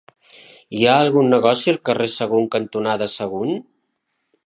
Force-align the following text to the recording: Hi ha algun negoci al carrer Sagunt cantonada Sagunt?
Hi 0.77 0.87
ha 0.91 0.95
algun 1.01 1.29
negoci 1.35 1.71
al 1.73 1.79
carrer 1.91 2.09
Sagunt 2.17 2.51
cantonada 2.57 3.13
Sagunt? 3.19 3.57